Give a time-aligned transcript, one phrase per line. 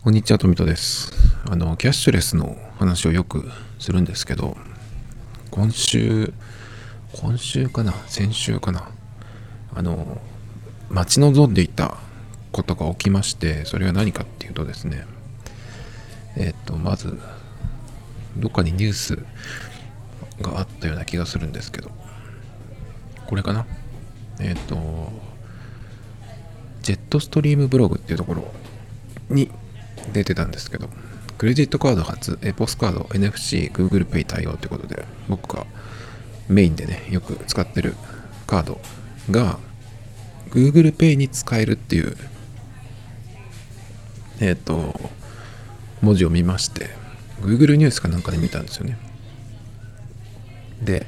[0.00, 1.12] こんにちは、トミトです。
[1.50, 3.50] あの、キャッシュレスの話をよく
[3.80, 4.56] するんですけど、
[5.50, 6.32] 今週、
[7.12, 7.92] 今週かな？
[8.06, 8.92] 先週かな？
[9.74, 10.20] あの、
[10.88, 11.98] 待ち望んでいた
[12.52, 15.04] ことが起きまして、それは何かっていうとですね、
[16.36, 17.18] えっと、まず、
[18.36, 19.16] どっかにニュース
[20.40, 21.90] があったような気がするんですけど、
[23.26, 23.66] これかな？
[24.38, 25.10] えっと、
[26.82, 28.44] ジェットストリームブログっていうところ
[29.28, 29.50] に
[30.12, 30.88] 出てたんですけど、
[31.38, 35.66] クレジットカード初、エポスカード、NFC、Google Pay 対応ということで、僕が
[36.48, 37.94] メインでね、よく使ってる
[38.46, 38.80] カード
[39.30, 39.58] が
[40.50, 42.16] Google Pay に使えるっていう、
[44.40, 44.98] えっ、と、
[46.00, 46.90] 文字を見まして、
[47.40, 48.98] Google ニュースかなんかで見たんですよね。
[50.82, 51.06] で、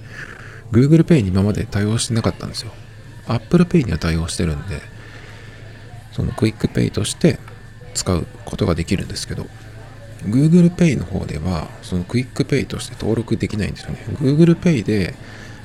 [0.71, 2.71] Google Pay に今まで対応してなかったんですよ。
[3.27, 4.81] Apple Pay には対応してるんで、
[6.13, 7.39] その QUICPay として
[8.01, 9.47] 使うことができるんですけど、
[10.25, 13.99] Google Pay の方では、その QUICPay として登録できないんですよね。
[14.21, 15.15] Google Pay で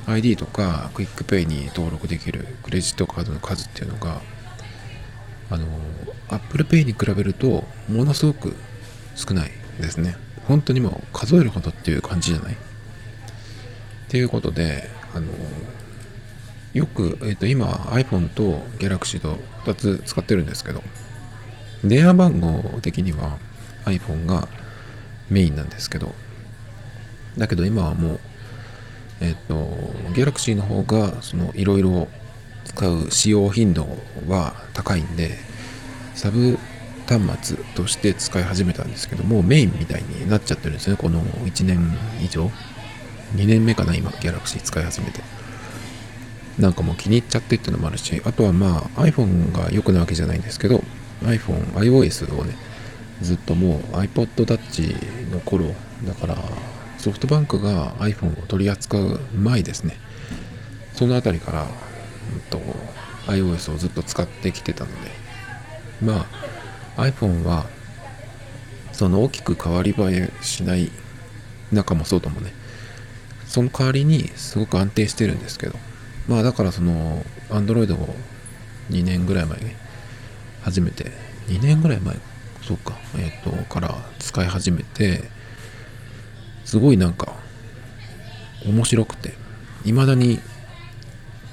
[0.06, 4.20] ID とかクイックペイに登録できるクレジットカードの数っていうのが、
[5.50, 5.66] あの、
[6.28, 8.54] Apple Pay に比べると、ものすごく
[9.14, 10.16] 少ないですね。
[10.46, 12.52] 本当にもう数えるほどっていう感じじゃない？
[12.52, 12.56] っ
[14.08, 15.26] ていうことで、あの、
[16.74, 20.82] よく、えっ、と、今 iPhone と Galaxy と2つ使ってるんですけど、
[21.88, 23.38] 電話番号的には
[23.84, 24.48] iPhone が
[25.30, 26.14] メインなんですけど、
[27.36, 28.20] だけど今はもう、
[29.20, 29.54] えっ、と、
[30.12, 32.08] Galaxy の方が、その、いろいろ
[32.64, 33.86] 使う使用頻度
[34.28, 35.38] は高いんで、
[36.14, 36.58] サブ
[37.06, 42.50] 端末として使い始めたんですけど、もうメインみたいになっちゃってるんですね、この1年以上。
[43.34, 45.20] 2年目かな、今、Galaxy 使い始めて。
[46.58, 50.82] なんかもう気に入っちゃってっていうのもあるし、あとはまあ iPhone が良くないわけじゃないんですけど、
[51.22, 52.56] iPhone、iOS をね、
[53.22, 56.36] ずっともう iPod Touch の頃、だから
[56.98, 59.96] ソフトバンクが iPhone を取り扱う前ですね。
[60.94, 61.66] そのあたりから、う
[62.36, 62.60] んと、
[63.26, 65.10] iOS をずっと使ってきてたので、
[66.02, 66.26] ま
[66.96, 67.66] あ iPhone は
[68.92, 70.90] その大きく変わり映えしない
[71.72, 72.52] 中もそうともね、
[73.46, 75.78] その代わりにすごく安定してるんですけど、
[76.28, 78.14] まあだからその、Android を
[78.90, 79.76] 2年ぐらい前ね、
[80.66, 81.12] 初めて、
[81.46, 82.16] 2年ぐらい前、
[82.60, 85.22] そうか、えっ、と、から使い始めて、
[86.64, 87.34] すごいなんか、
[88.66, 89.34] 面白くて、
[89.84, 90.40] 未だに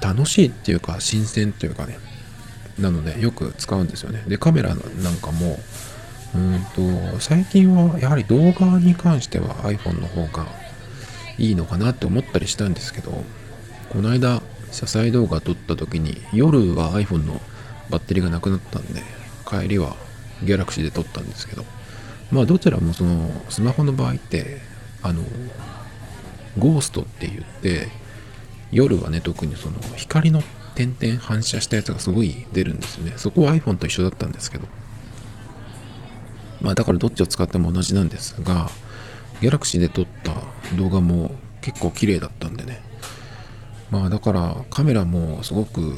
[0.02, 2.00] 楽しいっていうか、新鮮っていうかね、
[2.80, 4.24] なのでよく使うんですよね。
[4.28, 5.60] で、カメラなんかも、
[6.34, 10.48] うんと、最近はやはり動画に関しては iPhone の方が
[11.38, 13.24] いいのかなって思ったりしたんですけど、
[13.90, 14.42] この間、
[14.72, 17.40] 車載動画撮った時に、夜は iPhone の
[17.90, 19.02] バッテリーがなくなったんで、
[19.48, 19.96] 帰りは
[20.44, 21.66] Galaxy で撮ったんですけど、
[22.32, 24.62] まあどちらもそのスマホの場合って、
[25.02, 25.24] あの、
[26.58, 27.88] ゴーストって言って、
[28.72, 30.42] 夜はね、特にその光の
[30.76, 33.14] 点々反射したやつがすごい出るんですよね。
[33.18, 34.68] そこは iPhone と一緒だったんですけど。
[36.62, 38.70] まあだからどっちを使っても同じなんですが、
[39.42, 40.34] Galaxy で撮った
[40.76, 42.82] 動画も結構綺麗だったんでね。
[43.92, 45.98] まあだからカメラもすごく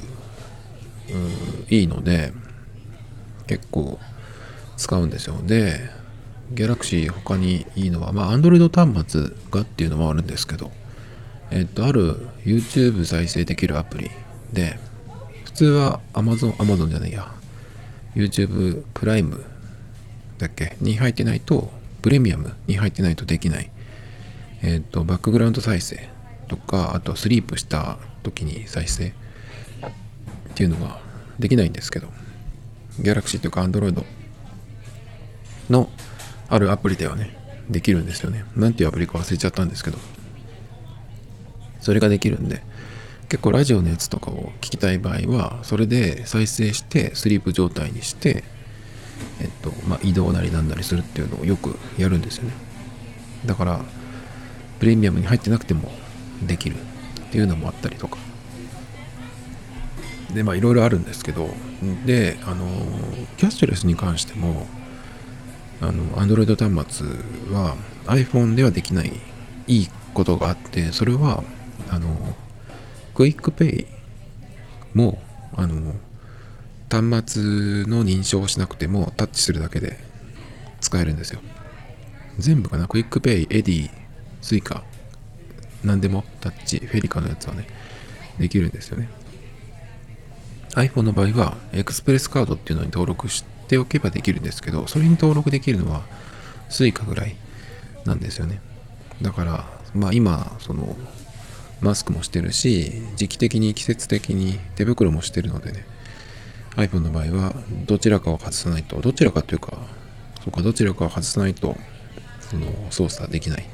[1.09, 2.33] ういいので
[3.47, 3.99] 結構
[4.77, 5.37] 使うんですよ。
[5.43, 5.89] で、
[6.53, 10.71] Galaxy 他にいいのは、まあ Android 端末がっていうのもあるんですけど、
[11.51, 14.11] えっと、ある YouTube 再生できるアプリ
[14.53, 14.79] で、
[15.43, 17.31] 普通は Amazon、Amazon じゃないや、
[18.15, 19.43] YouTube プライム
[20.37, 20.75] だっけ？
[20.81, 23.71] に入ってないと、プレミアムに入ってないとできない、
[24.61, 26.09] えっと、バックグラウンド再生
[26.47, 29.13] とか、あとスリープした時に再生
[30.55, 31.01] っていうのが
[31.37, 32.07] できないんですけど、
[33.01, 34.05] Galaxy というか Android
[35.69, 35.89] の
[36.47, 37.37] あるアプリではね、
[37.69, 38.45] できるんですよね。
[38.55, 39.97] なんていうアプリか忘れちゃったんですけど、
[41.81, 42.63] それができるんで、
[43.27, 48.45] 結構ラジオのやつとかを聞きたい場合は、それで再生して、スリープ状態にして、
[49.41, 52.53] えっと、まあ、移動なりなんなりするっていうのをよくやるんですよね。
[53.45, 53.81] だから、
[54.79, 55.91] プレミアムに入ってなくても
[56.47, 56.79] できるっ
[57.31, 58.17] ていうのもあったりとか。
[60.35, 61.49] で、まあ、いろいろあるんですけど、
[62.05, 62.67] で、あの、
[63.37, 64.67] キャッシュレスに関しても、
[65.81, 67.07] あの、Android 端末
[67.51, 69.11] は iPhone ではできない
[69.67, 71.43] いいことがあって、それは、
[71.89, 72.35] あの、
[73.15, 73.87] QUICPay
[74.93, 75.21] も、
[75.55, 75.95] あの、
[76.89, 77.43] 端末
[77.85, 79.99] の認証をしなくてもタッチするだけで
[80.81, 81.41] 使えるんですよ。
[82.37, 82.87] 全部かな？
[82.87, 84.83] QUICPay、Edy、Suica、
[85.83, 87.67] 何でもタッチ、 FeliCa のやつはね、
[88.37, 89.09] できるんですよね。
[90.75, 96.03] iPhone の場合は、エクスプレスカードっていうのに登録しておけばできるんですけどそれに登録できるのは
[96.69, 97.35] Suica ぐらい
[98.05, 98.61] なんですよね。
[99.21, 100.95] だからまあ今その
[101.81, 105.85] マスクもしてるし時期的に季節的に手袋もしてるのでね
[106.75, 107.53] iPhone の場合は
[107.85, 109.77] どちらかを外さないとどちらかというか
[110.43, 111.75] そうかどちらかを外さないと
[112.41, 113.65] その操作できない。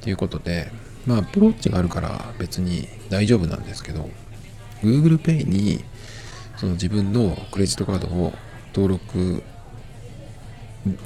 [0.00, 0.70] ということで
[1.06, 4.10] まあアプローチがあるから別に大丈夫なんですけど
[4.82, 5.84] Google Pay に
[6.58, 8.32] その自分のクレジットカードを
[8.74, 9.42] 登録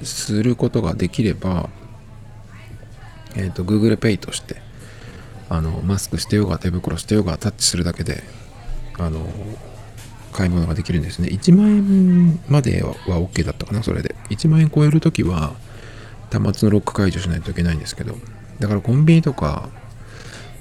[0.03, 1.69] することができれば、
[3.37, 4.57] えっ、ー、と Google Pay として
[5.49, 8.23] あのマスクしてようが手袋してようがタッチするだけで
[8.99, 9.27] あの
[10.33, 11.29] 買い物ができるんですね。
[11.29, 14.15] 1万円までは OK だったかなそれで。
[14.31, 15.55] 1万円超えるときは
[16.33, 18.17] 端末のロック解除しないといけないんですけど
[18.59, 19.69] だからコンビニとか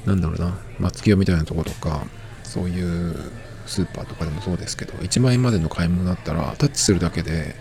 [0.05, 2.05] なんだろうな松清みたいなとことか
[2.43, 3.15] そういう
[3.71, 7.55] スーパーとかでもそうですけど1万円までの買い物だったらタッチするだけで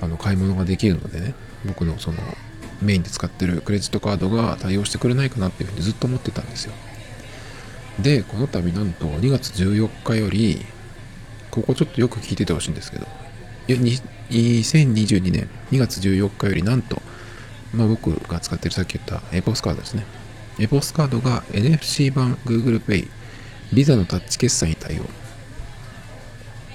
[0.00, 1.34] あの買い物ができるのでね
[1.66, 2.18] 僕のその
[2.80, 6.72] メインで使ってるクレジットカードが対応してくれないかなっていうふうにずっと思ってたんですよ。
[8.00, 10.64] でこの度なんと2月14日より
[11.50, 13.06] ここちょっとよく聞いててほしいんですけど
[13.66, 17.02] 2022年2月14日よりなんと
[17.74, 20.04] まあ僕が使ってるさっき言ったエポスカードですね。
[20.60, 23.08] エポスカードが NFC 版 Google Pay
[23.72, 25.04] ビザのタッチ決済に対応。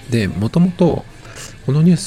[0.09, 1.05] でもともと
[1.65, 1.97] このニュー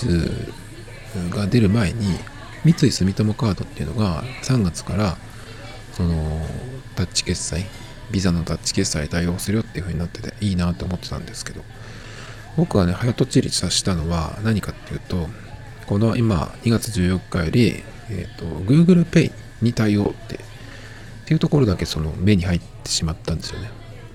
[1.30, 2.18] スが出る前に
[2.64, 5.16] 三井住友カードっていうのが3月から
[5.94, 6.46] その
[6.94, 7.64] タッチ決済
[8.10, 11.64] ビザのタッチ決済に対応するよっていう風になってていいなと思ってたんですけど。
[12.56, 15.28] 僕がね早とちりさしたのは何かっていうと
[15.86, 19.30] この今2月14日より、えーと、Google Pay
[19.62, 20.38] に対応ってっ
[21.26, 23.70] ていうところだけその目に入ってしまったんですよね。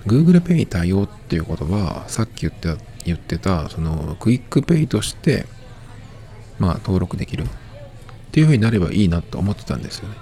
[0.06, 5.45] Google Pay 対応っていうことはさっき言ってた言ってたその QUICPay として
[6.59, 7.48] まあ登録できるっ
[8.31, 10.15] ていうふうになればいいなと思ってたんですよね。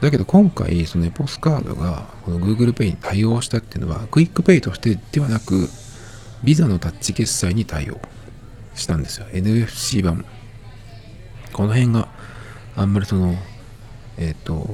[0.00, 5.68] だけど今回、そのエポスカードがこの Google Pay に対応したっていうのは、 QUICPay としてではなく、
[6.42, 7.98] ビザのタッチ決済に対応
[8.74, 9.26] したんですよ。
[9.32, 10.24] NFC 版。
[11.52, 12.08] この辺が
[12.76, 13.34] あんまりその、
[14.18, 14.68] えっ、ー、と、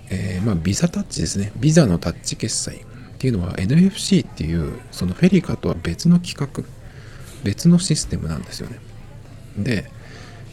[0.10, 1.52] えー、まあ、ビザタッチですね。
[1.58, 2.80] ビザのタッチ決済っ
[3.18, 6.64] ていうのは NFC っていう、そのフェリカとは別の企画、
[7.44, 8.80] 別のシステムなんですよね。
[9.58, 9.90] で、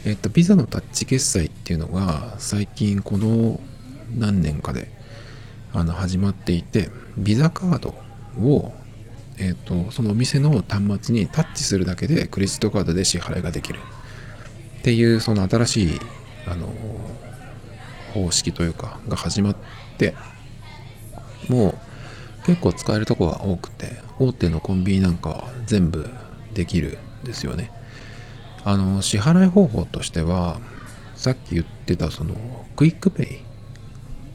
[0.05, 3.59] えっと、ビザのタッチ決済っていうのが最近この
[4.15, 4.89] 何年かで
[5.73, 7.95] あの始まっていて、ビザカード
[8.41, 8.73] を、
[9.37, 13.79] えっと、そのお店の端末にタッチするだけでクレジットカードで支払いができる。
[14.79, 15.99] っていうその新しい
[16.47, 16.73] あの
[18.13, 19.55] 方式というかが始まっ
[19.97, 20.15] て
[21.49, 21.77] もう
[22.45, 26.09] 結構使えるとこが多くて大手のコンビニなんかは全部
[26.53, 27.71] できるんですよね。
[28.63, 30.59] あの支払い方法としては
[31.15, 33.39] さっき言ってたその QUICPay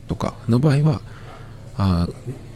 [0.09, 1.01] とかの場合は
[1.77, 2.09] あ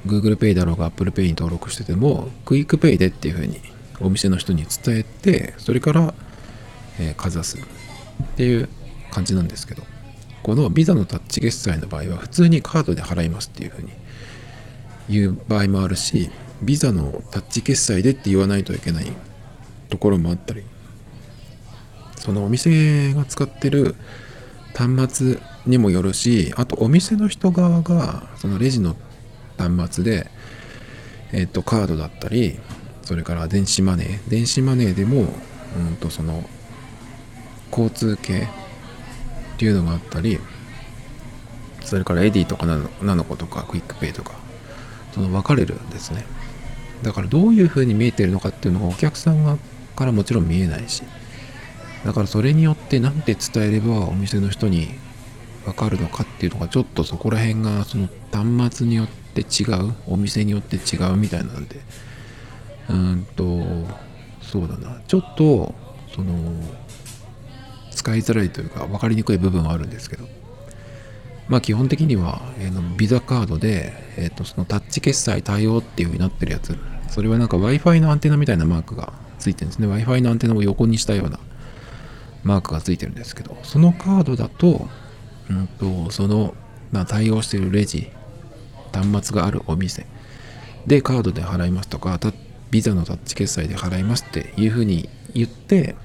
[0.07, 3.61] Google Pay だろうが Apple Pay に登録してても QUICPay でっていうふうに
[4.01, 6.15] お店の人に伝えてそれから、
[6.99, 8.69] えー、かざすっていう
[9.11, 9.83] 感じなんですけど
[10.43, 13.91] このビザのタッチ決済の場合は普通にカードで払いますっていうふうに
[15.09, 16.31] 言う場合もあるし
[16.63, 19.07] ビザのタッチ決済でって言わないといけない
[19.89, 20.63] ところもあったり
[22.17, 23.95] そのお店が使ってる
[24.75, 28.97] 端末にもよるしあとお店の人側がそのレジの
[29.57, 30.31] 端末で
[31.33, 32.59] えっとカードだったり
[33.03, 34.31] それから電子マネー。
[34.31, 35.27] 電子マネーでも
[35.77, 36.49] うんとその
[37.71, 40.39] 交通系っていうのがあったり
[41.85, 44.33] それから Edy とか nanaco とか QUICPay とか
[45.13, 46.25] その分かれるんですね。
[47.03, 49.57] だからどういうふうに見えてるのかっていうのがお客さんが
[49.95, 51.03] からもちろん見えないし。
[52.05, 54.89] だからそれによって何て伝えればお店の人に
[55.65, 59.95] 分かるのかっていうのがちょっとそこら辺がその端末によって違う？
[60.07, 61.81] お店によって違うみたいなんで。
[62.89, 63.45] うんと
[64.41, 65.01] そうだな。
[65.07, 65.75] ちょっと
[66.15, 66.35] その
[67.91, 70.29] 使いづらいというか分かりにくい部分はあるんですけど。
[71.49, 76.77] まあ基本的には、えー、ビザカードで、えーと、そのタッチ決済対応っていう風になってるやつ。
[77.09, 79.87] それはなんか Wi-Fi のアンテナみたいなマークがついてるんですね。
[79.87, 81.39] Wi-Fi のアンテナを横にしたような
[82.43, 83.57] マークがついてるんですけど。
[83.63, 84.89] そのカードだと,、
[85.49, 86.55] うんとその、
[86.91, 88.11] ま、対応してるレジ
[89.03, 90.07] 端末があるお店
[90.87, 92.19] でカードで払いますとか
[92.71, 95.97] ビザのタッチ決済で払いますっていう風に言って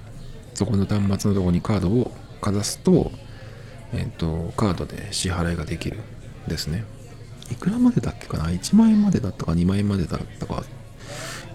[0.54, 3.12] そこの端末のとこにカードをかざすと
[3.94, 6.00] えっ、ー、と、カードで支払いができる
[6.48, 6.86] ですね。
[7.52, 10.64] いくらまでだっけかな ?1 万円までだったか2万円までだったか、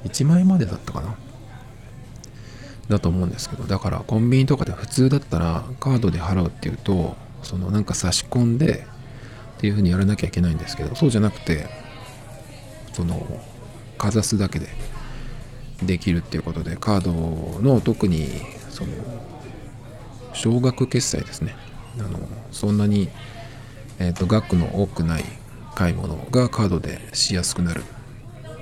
[0.05, 1.17] 1万円までだったかな？
[2.89, 8.87] だと思うんですけど、だからコンビニとかで普通だったらカードで払うっていうと、そのなんか差し込んで
[9.67, 11.67] っていう風にやらなきゃいけないんですけど、そうじゃなくて、
[12.93, 13.27] その、
[13.99, 14.69] かざすだけで
[15.83, 18.29] できるっていうことで、カードの特に
[18.71, 18.93] その、
[20.35, 21.57] 少額決済ですね。
[21.99, 22.21] あの
[22.53, 23.09] そんなに、
[23.99, 25.25] えーと、額の多くない
[25.75, 27.83] 買い物がカードでしやすくなる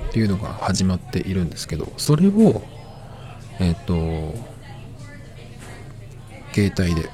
[0.08, 2.62] っていうのが始まっているんですけどそれを
[3.58, 4.34] えっ、ー、と
[6.54, 7.11] 携帯で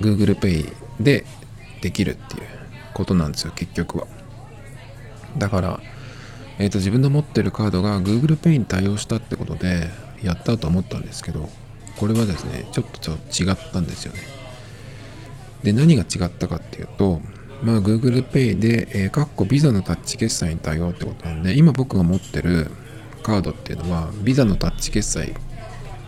[0.00, 1.24] Google Pay で
[1.80, 2.61] できるっていう
[2.94, 4.06] ことなんですよ結局は
[5.38, 5.80] だから
[6.58, 9.88] えーと、自分の持ってるカードが Google Pay に対応したってことで
[10.22, 11.48] やったと思ったんですけど
[11.96, 13.16] これはですねちょっとちょっ
[13.56, 14.20] と違ったんですよね
[15.62, 17.20] で、何が違ったかっていうと、
[17.62, 22.70] まあ、Google Pay で、えー、かっこビザのタッチ決済に対応ってことなんで、今僕が持ってる
[23.22, 25.34] カードっていうのは、ビザのタッチ決済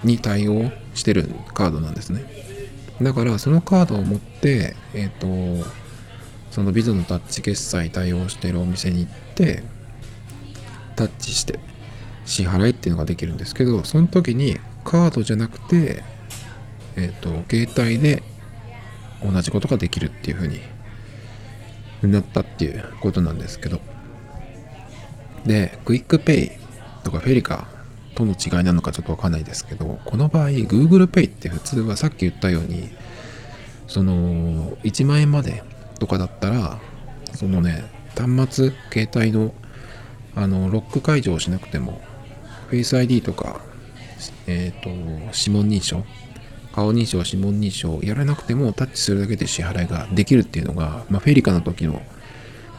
[0.02, 2.24] に対応してるカードなんですね。
[3.00, 5.66] だから、そのカードを持って、えっ、ー、と、
[6.54, 9.64] そのビザのタッチ決済対応しているお店に行って、
[10.94, 11.58] タッチして
[12.24, 16.04] 支払いっていうのができるんですけど、その時にカードじゃなくて、
[16.94, 18.22] えっ、ー、と、携帯で
[19.20, 20.60] 同じことができるっていう風に
[22.02, 23.80] なったっていうことなんですけど。
[25.44, 26.50] で QUICPay
[27.04, 27.66] とか FeliCa
[28.14, 32.88] との違いなのかちょっとわかんないですけどこの場合 Google Pay って普通はさっき言ったように
[33.86, 35.62] その1万円まで
[36.04, 36.78] とかだったら
[37.32, 37.82] そのね
[38.14, 39.54] 端末携帯の
[40.36, 42.00] あのロック解除をしなくても
[42.70, 43.60] Face ID とか
[44.46, 46.04] えっ、ー、と指紋認証
[46.74, 52.02] 顔認証、指紋認証やらなくてもタッチするだけで支払いができるっていうのが、まあ、フェリカの時の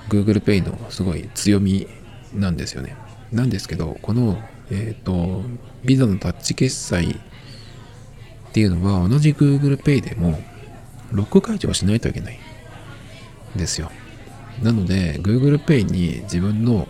[0.09, 1.87] Google Pay のすごい強み
[2.33, 2.97] なんですよね。
[3.31, 4.37] なんですけど、この、
[4.69, 5.43] えっ、ー、と、
[5.85, 10.41] ビザのタッチ決済っていうのは同じ Google Pay でも
[11.13, 12.39] ロック解除はしないといけない
[13.57, 13.91] ですよ。
[14.61, 16.87] なので、Google Pay に自分の、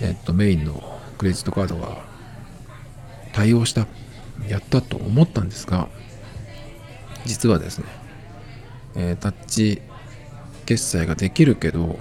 [0.00, 2.02] えっ、と、メインのクレジットカードが
[3.32, 3.86] 対応した
[4.48, 5.88] やったと思ったんですが
[7.24, 7.84] 実はですね、
[8.96, 9.82] えー、タッチ
[10.66, 11.98] 決済ができるけど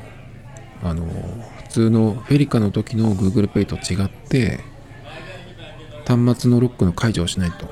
[0.84, 4.60] あの普通のフェリカの時の Google Pay と違って
[6.08, 7.70] 端末のロックの解除をしないと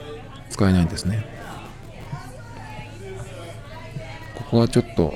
[0.49, 1.25] 使えないんですね
[4.35, 5.13] ここはちょっと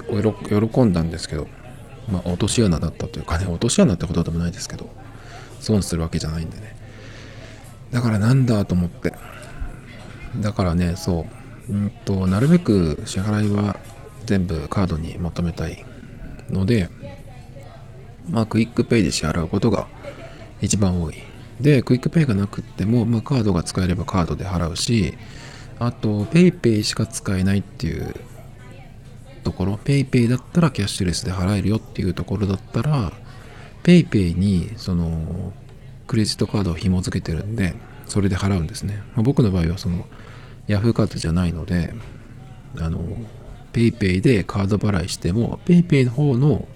[0.00, 1.46] 喜んだんですけど
[2.10, 4.88] まあ落とし穴だったというかね落とし穴ってことでもないですけど
[5.60, 6.82] 損するわけじゃないんでね
[7.92, 9.12] だからなんだと思って。
[10.40, 11.26] だからね、そ
[11.68, 11.72] う。
[11.72, 13.78] うんと、なるべく支払いは
[14.24, 15.84] 全部カードにまとめたい
[16.50, 16.88] ので、
[18.28, 19.86] まあ、 QUICPay で支払うことが
[20.62, 21.14] 一番多い。
[21.60, 25.14] で、 QUICPay がなくっても、まあ、カードが使えればカードで払うし、
[25.78, 28.14] あと、PayPay しか使えないっていう
[29.42, 33.12] ところ、PayPay だったらキャッシュレスで払えるよっていうところだったら、
[33.82, 35.52] PayPay にその
[36.06, 37.74] クレジットカードを紐付けてるんで、
[38.06, 39.02] それで払うんですね。
[39.14, 40.06] まあ、僕の場合はその
[40.68, 41.94] Yahoo カードじゃないので、
[42.78, 43.00] あの、
[43.72, 46.66] PayPay でカード払いしても、PayPay の方の、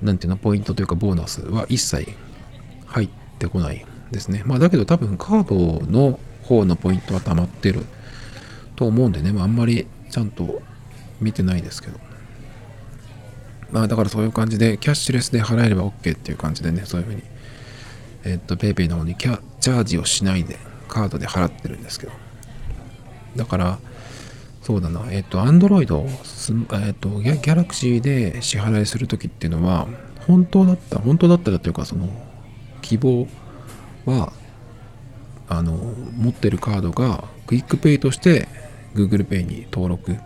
[0.00, 2.08] なんていうの、ポイントというかボーナスは一切
[2.86, 4.42] 入ってこないですね。
[4.46, 7.84] まあだけど多分カードの方のポイントは溜まってる
[8.76, 10.62] と思うんでね、まああんまりちゃんと
[11.22, 11.98] 見てないですけど。
[13.70, 17.22] まあだからそういう感じで、キャッシュレスで払えれば OK っていう感じでね、そういうふうに
[18.24, 20.56] えっと、PayPay の方にキャチャージをしないで
[20.88, 22.12] カードで払ってるんですけど。
[23.36, 23.78] だから、
[24.62, 29.88] そうだな、えっ、と、Android、えっ、と、ギャ Galaxy で支払いするときっていうのは、
[30.26, 32.08] 本当だった、本当だったらというか、その、
[32.80, 33.26] 希望
[34.04, 34.32] は、
[35.48, 35.72] あの、
[36.16, 38.46] 持ってるカードが、 QUICPay として
[38.94, 40.16] Google Pay に登録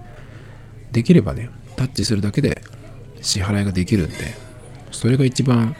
[0.96, 2.62] できればね、タッチするだけで
[3.20, 4.16] 支払いができるんで、
[4.92, 5.76] それが一番、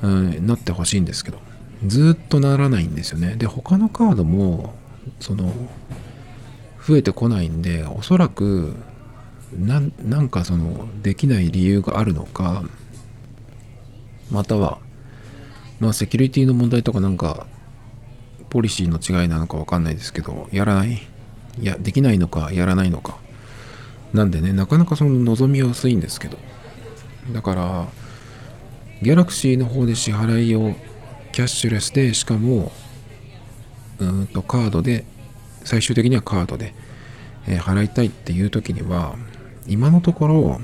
[0.00, 1.38] うん、なってほしいんですけど、
[1.86, 3.36] ずっとならないんですよね。
[3.36, 4.74] で、他のカードも、
[5.20, 5.52] その、
[6.82, 8.74] 増えてこないんで、おそらく、
[9.54, 12.64] なんかその、できない理由があるのか、
[14.30, 14.78] または、
[15.78, 17.46] まあ、セキュリティの問題とかなんか、
[18.48, 21.06] ポリシーの違いなのかわかんないですけど、やらない？
[21.60, 23.18] いや、できないのか、やらないのか。
[24.12, 26.38] なんでね、なかなかその望みは薄いんですけど。
[27.32, 27.88] だから、
[29.02, 30.74] ギャラクシーの方で支払いを
[31.32, 32.72] キャッシュレスで、しかも、
[33.98, 35.04] うんとカードで、
[35.64, 36.74] 最終的にはカードで、
[37.46, 39.16] えー、払いたいっていう時には、
[39.66, 40.60] 今のところ、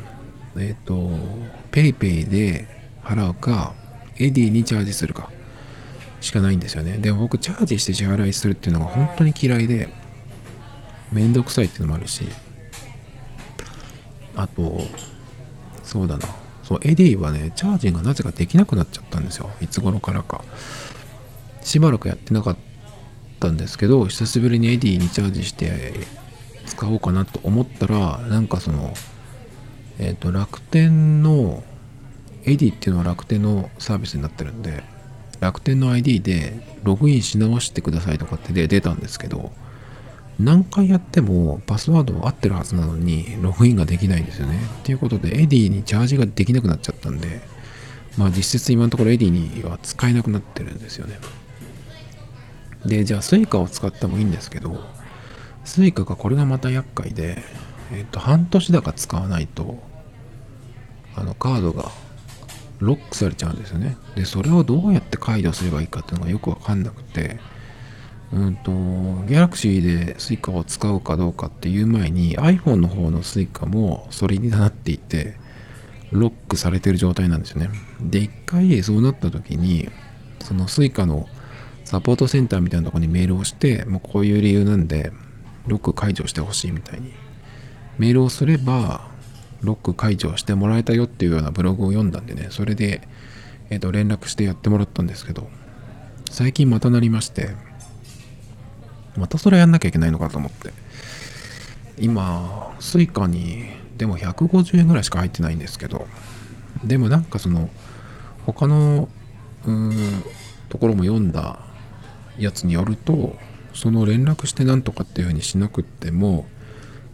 [0.56, 1.10] えっ、ー、と、
[1.72, 2.66] PayPay で
[3.02, 3.74] 払うか、
[4.18, 5.30] Edy にチャージするか、
[6.20, 6.98] しかないんですよね。
[6.98, 9.88] で僕、チャージして支払いするっていうのが本当に嫌いで、
[11.12, 12.24] めんどくさいっていうのもあるし、
[14.36, 14.80] あと、
[15.82, 16.28] そうだな。
[16.62, 19.50] そう、 Edy はね、チャージがなぜかできなくなっちゃったんですよ。
[19.60, 20.44] いつ頃からか。
[21.62, 22.56] しばらくやってなかっ
[23.40, 25.92] たんですけど、久しぶりに Edy にチャージして
[26.66, 28.94] 使おうかなと思ったら、なんかその、
[29.98, 31.62] えっ、ー、と、楽天の、
[32.46, 34.84] Edy っていうのは楽天のサービスになってるんで、
[35.40, 39.52] 楽天の ID でログインし直してくださいとかって出たんですけど、
[40.38, 44.58] 何回やってもパスワードは合ってるはずなのにログインができないんですよね。
[44.80, 47.40] っていうことで Edy にチャージができなくなっちゃったんで、
[48.18, 51.18] まあ実質今のところエディには使えなくなってるんですよね。
[52.84, 54.80] で、じゃあ Suica を使ってもいいんですけど、
[55.64, 57.42] Suica がこれがまた厄介で、
[57.92, 59.82] えっ、と、半年だか使わないと、
[61.16, 61.90] あのカードが
[62.80, 63.96] ロックされちゃうんですよね。
[64.16, 67.38] で、それをどうやって解除すればいいかっていうのがよくわかんなくて、
[68.34, 75.36] うんと、Galaxy で Suica を使うかどうかっていう前に iPhone の方の Suica もそれになっていて、
[76.10, 77.70] ロックされてる状態なんですよね。
[78.00, 79.88] で、一回そうなった時に、
[80.40, 81.28] その Suica の
[81.84, 85.12] サポートセンターみたいなとこにメールをして、もうこういう理由なんで、
[85.68, 87.12] ロック解除してほしいみたいに。
[87.98, 89.06] メールをすれば、
[89.60, 93.06] ロック解除してもらえたよっていうようなブログを読んだんでね、それで、
[93.70, 95.48] えっ、ー、と、連絡してやってもらったんですけど、
[96.30, 97.50] 最近またなりまして、
[99.16, 100.72] またそれやんなきゃいけないのかと思って。
[101.98, 106.06] 今、 Suica に、でも150円ぐらいしか入ってないんですけど、
[106.82, 107.70] でもなんかその、
[108.46, 109.08] 他の、
[109.66, 110.24] うん、
[110.68, 111.60] ところも読んだ
[112.38, 113.36] やつによると、
[113.72, 116.46] その連絡してなんとかっていうふうにしなくっても、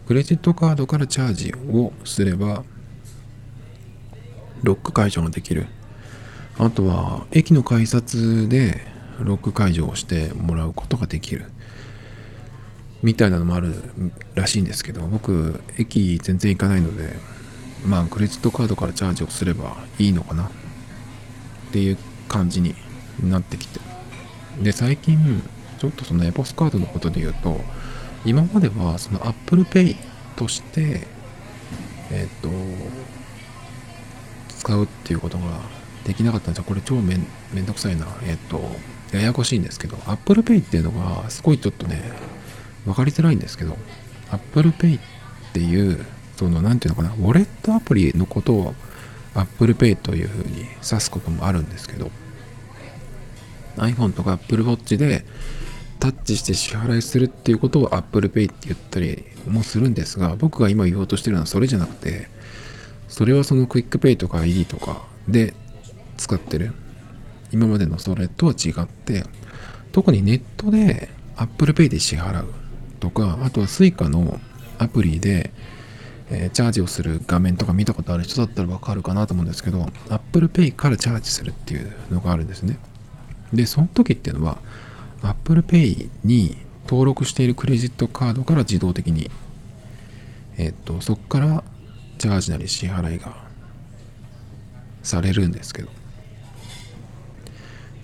[0.07, 2.63] クレジットカードからチャージをすれば、
[4.63, 5.67] ロック解除ができる。
[6.57, 8.81] あとは、駅の改札で
[9.19, 11.45] ロック解除をしてもらうことができる。
[13.03, 13.73] みたいなのもある
[14.35, 17.15] らしいんですけど、僕、駅全然行かないので、
[17.85, 20.49] まあ、クレジットカードからチャージをすればいいのかなっ
[21.71, 22.75] ていう感じに
[23.23, 23.79] なってきて。
[24.61, 25.41] で、最近、
[25.79, 27.59] ちょっとそのエポスカードのことで言うと、
[28.23, 29.95] 今まではその Apple Pay
[30.35, 31.07] として、
[32.11, 32.49] えっ、ー、と、
[34.59, 35.59] 使うっていうことが
[36.03, 36.65] できなかったんですよ。
[36.65, 38.05] これ超めんめんどくさいな。
[38.23, 38.61] えっ、ー、と、
[39.11, 42.11] ややこしいんですけど、Apple Pay っていうのがすごいちょっとね、
[42.85, 43.77] 分かりづらいんですけど、
[44.31, 45.01] Apple Pay っ
[45.53, 46.05] ていう、
[46.37, 48.75] その、なんていうのかな、ウォレットアプリのことを
[49.35, 52.11] Apple Pay というふうに指すこともあるんですけど、
[53.77, 55.25] iPhone とか Apple Watch で
[55.99, 62.27] タッチして支払いするっていうことを Apple Pay って言ったりもするんですが、僕が今言おうとしてるのはそれじゃなくて、
[63.07, 65.53] それはそのクイックペイとか ID とかで
[66.17, 66.73] 使ってる。
[67.51, 69.25] 今までのそれとは違って、
[69.91, 72.60] 特にネットで Apple Pay で支払う
[73.01, 74.39] とか、あとは Suica の
[74.77, 75.51] アプリで、
[76.29, 82.79] えー、チャージをする画面とか見たことある人だったらわかるかなと思うんですけど、Apple Pay からチャージするっていうのがあるんですね。
[83.51, 84.59] で、その時っていうのは、
[85.21, 89.29] Apple Pay に登録しているクレジットカードから自動的に、
[90.57, 91.63] えっ、と、そこから
[92.17, 93.35] チャージなり支払いが
[95.03, 95.89] されるんですけど、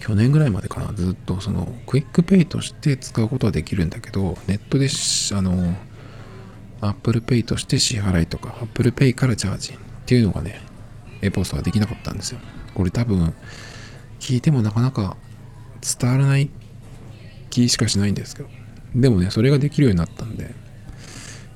[0.07, 4.87] 去年ぐらいまでかな、ずっとその QUICPay として使うことはできるんだけど、ネットで
[5.37, 5.75] あの、
[6.79, 10.61] Apple Pay として支払いとか、Apple Pay からチャージっていうのがね、
[11.21, 12.39] エポスはできなかったんですよ。
[12.73, 13.33] これ多分、
[14.21, 15.17] 聞いてもなかなか
[15.99, 16.49] 伝わらない
[17.49, 18.49] 気しかしないんですけど。
[18.95, 20.55] でもね、それができるようになったんで、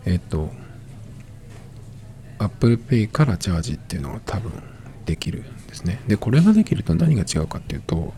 [0.04, 0.52] えっ、と
[2.38, 4.52] Apple Pay からチャージっていうのが多分
[5.06, 8.14] できるんですねでこれができると何が違うかっていうと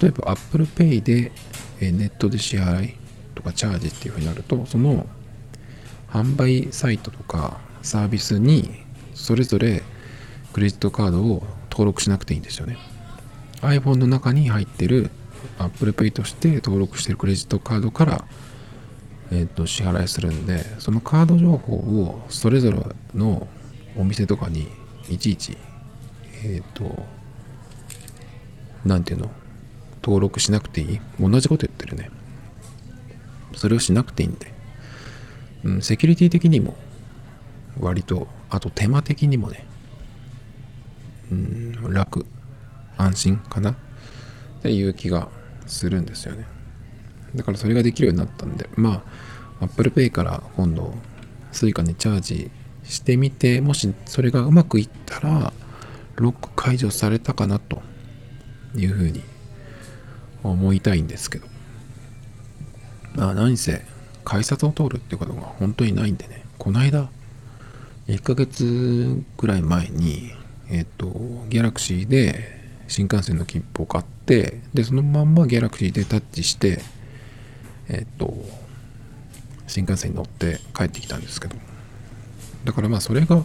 [0.00, 1.32] 例えば Apple Pay で
[1.80, 2.94] ネットで支払い
[3.34, 5.06] とかチャージっていうふうになるとその
[6.10, 8.70] 販売サイトとかサービスに
[9.14, 9.82] それぞれ
[10.52, 12.76] クレジットカードを登録しなくていいんですよね。
[13.60, 15.10] iPhone の中に入ってる
[15.58, 18.24] Apple Pay として登録してるクレジットカードから、
[19.30, 22.78] えー、と支払いするんでそのカード情報をそれぞれ
[23.14, 23.46] の
[23.96, 24.68] お店とかに
[25.08, 25.56] いちいち
[26.44, 27.04] えっ、と
[28.84, 29.30] 何ていうの？
[30.08, 31.00] 登録しなくていい？
[31.20, 32.10] 同じこと言ってるね。
[33.54, 34.54] それをしなくていいんで、
[35.64, 36.76] うん、セキュリティ的にも
[37.78, 39.66] 割とあと手間的にもね、
[41.30, 42.24] うん、楽
[42.96, 43.72] 安心かな。
[43.72, 43.74] っ
[44.62, 45.28] ていう気が
[45.66, 46.46] するんですよね。
[47.34, 48.66] だからそれができるようになったんで。
[48.76, 49.02] ま
[49.60, 50.94] あ Apple Pay から今度
[51.52, 52.50] Suica にチャージ
[52.82, 55.52] してみてもしそれがうまくいったら
[56.16, 57.82] ロック解除されたかなと
[58.74, 59.22] いうふうに
[60.42, 61.46] 思いたいんですけど。
[63.14, 63.84] まあ何せ
[64.24, 66.44] 改札を通るってことが本当にないんでね。
[66.58, 67.08] この間
[68.06, 70.32] 1ヶ月ぐらい前に
[70.70, 71.08] えっ、と
[71.48, 76.80] ギャラクシーで新幹線の切符を買ってでそのまんまギャラクシーでタッチして
[77.88, 78.34] えっ、と
[79.66, 81.56] 新幹線に乗って帰ってきたんですけど。
[82.64, 83.44] だからまあそれが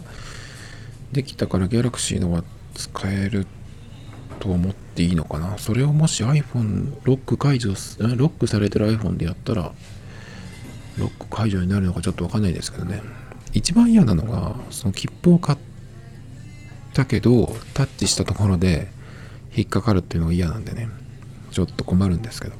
[1.12, 3.46] できたからギャラクシーのは使える
[4.40, 5.58] と思っていいのかな？
[5.58, 9.72] それをもし iPhone ロック解除ロックされてる iPhone でやったら
[10.98, 13.02] ロック解除になるのかちょっとわかんないですけどね。
[13.52, 15.58] 一番嫌なのがその切符を買っ
[16.92, 18.88] たけどタッチしたところで
[19.54, 20.88] 引っかかるっていうのが嫌なんでね。
[21.50, 22.56] ちょっと困るんですけど。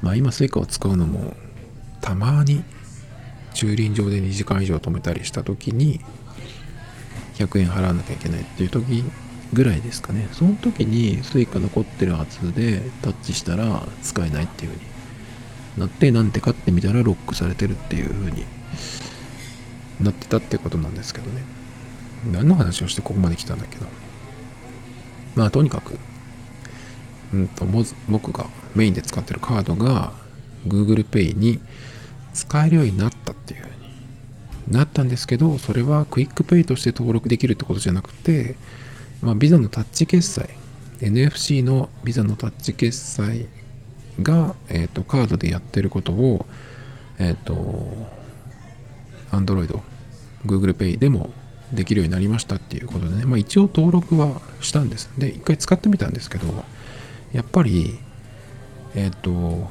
[0.00, 1.34] まあ今 Suica を使うのも
[2.00, 2.62] たまに
[3.52, 6.00] 駐輪場で2時間以上止めたりした時に
[7.34, 9.04] 100円払わなきゃいけないっていう時
[9.52, 10.28] ぐらいですかね。
[10.32, 14.90] その時に Suica 残ってるはずでタッチしたら使えないっていう風に
[15.78, 18.44] なってなんて買ってみたらロックされてるっていう風に
[20.00, 21.58] なってたってことなんですけどね。
[22.32, 23.86] 何の話をしてここまで来たんだけど
[25.36, 25.98] まあとにかく
[27.32, 27.64] うんと
[28.08, 30.12] 僕がメインで使ってるカードが
[30.66, 31.60] Google Pay に
[32.32, 33.78] 使えるようになったっていう風に
[34.72, 38.56] なったんですけどそれは QUICPay として登録できるってことじゃなくて
[39.22, 40.48] まあ、ビザのタッチ決済
[41.00, 43.46] NFC のビザのタッチ決済
[44.22, 46.46] が、えーと、カードでやってることを、
[47.18, 47.54] えっ、ー、と
[49.30, 49.80] Android、
[50.44, 51.30] Google Pay でも
[51.72, 55.10] できるようになりましたっていうことでね、まあ、一応登録はしたんです。
[55.18, 56.64] で、一回使ってみたんですけど、
[57.32, 57.98] やっぱり、
[58.94, 59.70] えっ、ー、と、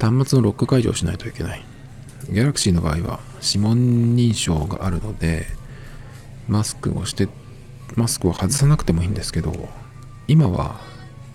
[0.00, 1.64] 端末のロック解除をしないといけない。
[2.30, 5.46] Galaxy の場合は指紋認証があるので、
[6.48, 7.28] マスクをして
[7.94, 9.68] マスクを外さなくてもいいんですけど
[10.26, 10.80] 今は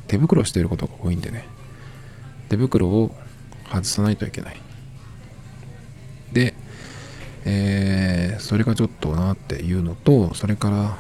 [0.08, 1.47] 手袋していることが多いんでね。
[2.49, 3.15] 手袋を
[3.71, 4.62] 外さないといけない。
[6.32, 6.54] で、
[7.45, 10.97] えー、それがちょっとなっていうのとそれから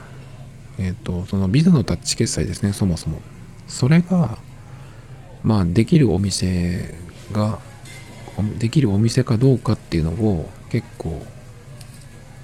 [0.79, 3.21] えっ、ー、とそのビザのタッチ決済ですねそもそも。
[3.67, 4.37] それが
[5.43, 6.95] まあできるお店
[7.31, 7.59] が
[8.57, 11.23] できるお店かどうかっていうのを結構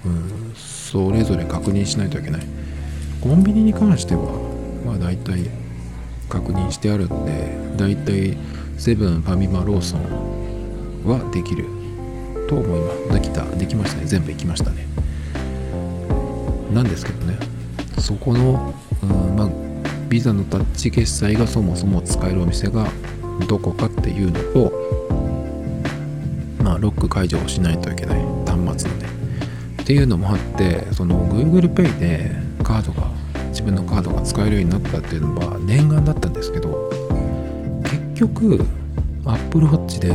[0.05, 2.41] うんそれぞれ確認しないといけない。
[3.21, 4.21] コンビニに関しては
[4.85, 5.49] まあ大体
[6.29, 8.37] 確認してあるんで大体
[8.77, 10.01] セブンファミマローソン
[11.05, 11.65] はできる
[12.47, 13.21] と思います。
[13.21, 14.05] できたできましたね。
[14.05, 14.87] 全部行きましたね。
[16.73, 17.37] なんですけどね。
[17.97, 19.49] そこの、うんまあ、
[20.07, 22.87] ビザのタッチ決済がそもそも使えるお店が
[23.47, 24.71] どこかっていうのと
[26.63, 28.28] まあロック解除をしないといけない。
[29.89, 32.29] っていうのもあってその Google Pay で
[32.63, 33.07] カードが
[33.47, 36.91] 自分のカードが使えるようになったっていうのは念願だったんですけど
[37.85, 38.63] 結局
[39.25, 40.09] Apple Watch で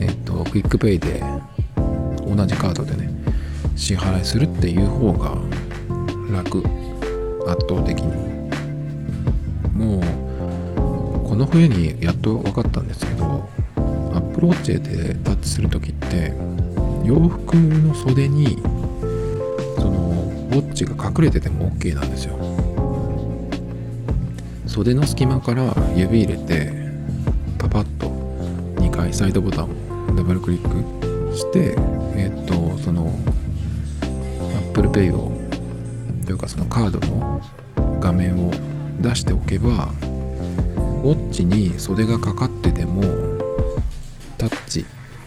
[0.00, 1.22] えっと QUICPay で
[2.26, 3.10] 同じカードでね
[3.76, 5.36] 支払いするっていう方が
[6.32, 6.64] 楽
[7.46, 8.36] 圧倒的に。
[9.74, 13.46] もうこの冬にやっと分かったんですけど
[14.14, 16.32] Apple Watch でタッチする時って
[17.06, 18.58] 洋服の袖に
[19.76, 22.36] そのウォッチが隠れてても OK なんですよ。
[24.66, 26.72] 袖の隙間から指入れて
[27.58, 28.08] パパッと
[28.82, 29.68] 2回サイドボタンを
[30.16, 31.76] ダブルクリックして
[32.16, 33.16] えっ、とその
[34.70, 35.32] Apple Pay を
[36.26, 37.40] というかそのカードの
[38.00, 38.50] 画面を
[39.00, 39.92] 出しておけば
[41.04, 43.02] ウォッチに袖がかかってても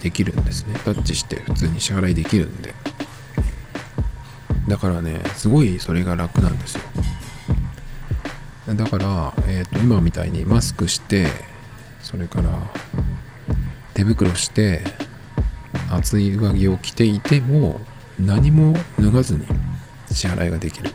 [0.01, 0.79] できるんですね。
[0.85, 2.73] タッチして普通に支払いできるんで。
[4.67, 6.81] だからねすごいそれが楽なんですよ。
[8.75, 11.27] だから、えー、と今みたいにマスクして
[12.01, 12.49] それから
[13.95, 14.83] 手袋して
[15.91, 17.81] 厚い上着を着ていても
[18.19, 19.45] 何も脱がずに
[20.11, 20.91] 支払いができる。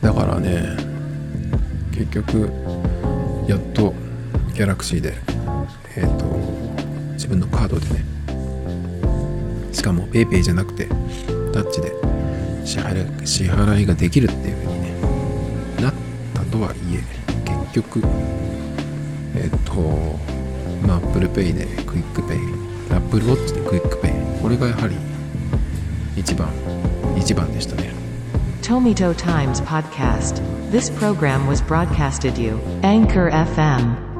[0.00, 0.76] だからね
[1.92, 2.50] 結局
[3.48, 3.94] やっと
[4.54, 5.14] Galaxy で
[5.96, 6.41] えっ、と
[7.22, 8.04] 自分のカードでね
[9.72, 10.86] しかも PayPay じゃなくて
[11.52, 11.92] タッチで
[12.66, 15.94] 支払い支払いができるっていう風にねなっ
[16.34, 17.04] たとはいえ
[17.44, 18.02] 結局
[19.36, 19.72] えっ、と
[20.84, 22.38] まあ Apple Pay で QUICPay
[22.92, 24.96] Apple Watch でクイックペイこれがやはり
[26.16, 26.48] 一番
[27.16, 27.92] 一番でしたね
[28.62, 30.40] Tomito Times Podcast.
[30.70, 34.11] This program was broadcasted you, Anchor FM.